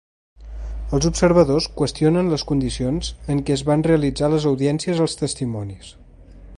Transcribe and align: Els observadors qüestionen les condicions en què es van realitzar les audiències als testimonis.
Els 0.97 1.07
observadors 1.09 1.67
qüestionen 1.81 2.31
les 2.33 2.45
condicions 2.53 3.13
en 3.35 3.45
què 3.49 3.57
es 3.59 3.65
van 3.71 3.87
realitzar 3.91 4.31
les 4.35 4.49
audiències 4.53 5.07
als 5.07 5.19
testimonis. 5.25 5.97